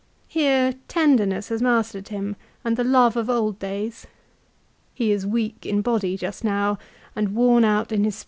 Here 0.27 0.73
tenderness 0.87 1.49
has 1.49 1.61
mastered 1.61 2.07
him 2.07 2.35
and 2.65 2.75
the 2.75 2.83
love 2.83 3.15
of 3.15 3.29
old 3.29 3.59
days. 3.59 4.07
He 4.95 5.11
is 5.11 5.27
weak 5.27 5.63
in 5.63 5.83
body 5.83 6.17
just 6.17 6.43
now, 6.43 6.79
and 7.15 7.35
worn 7.35 7.63
out 7.63 7.91
in 7.91 7.99
1 8.01 8.05
Ad 8.05 8.07
Att. 8.07 8.13
lib. 8.13 8.13